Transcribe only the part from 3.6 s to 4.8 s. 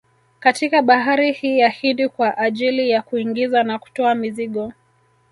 na kutoa mizigo